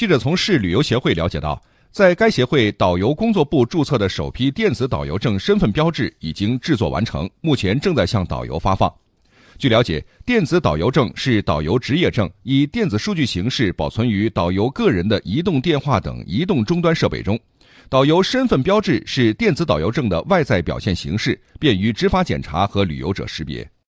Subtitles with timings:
[0.00, 1.62] 记者从市旅游协会了解到，
[1.92, 8.90] 在该协会导游工作部注册的首批电子导游证身份标志已经制作完成，目前正在向导游发放。
[9.58, 17.38] 据了解，电子导游证是导游职业证，以电子数据形式保存于导游个人的移动电话等移动终端设备中。
[17.90, 23.70] 导游身份标志是电子导游证的外在表现形式，便于执法检查和旅游者识别。